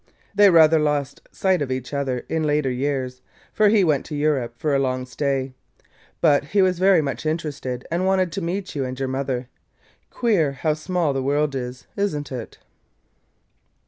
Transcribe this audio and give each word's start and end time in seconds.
They 0.33 0.49
rather 0.49 0.79
lost 0.79 1.21
sight 1.31 1.61
of 1.61 1.71
each 1.71 1.93
other 1.93 2.25
in 2.27 2.41
later 2.41 2.71
years, 2.71 3.21
for 3.53 3.69
he 3.69 3.83
went 3.83 4.03
to 4.07 4.15
Europe 4.15 4.55
for 4.57 4.73
a 4.73 4.79
long 4.79 5.05
stay. 5.05 5.53
But 6.21 6.43
he 6.45 6.63
was 6.63 6.79
very 6.79 7.03
much 7.03 7.23
interested 7.23 7.85
and 7.91 8.03
wanted 8.03 8.31
to 8.31 8.41
meet 8.41 8.73
you 8.73 8.83
and 8.83 8.97
your 8.99 9.07
mother. 9.09 9.47
Queer 10.09 10.53
how 10.53 10.73
small 10.73 11.13
the 11.13 11.21
world 11.21 11.53
is, 11.53 11.85
is 11.95 12.17
n't 12.17 12.31
it?" 12.31 12.57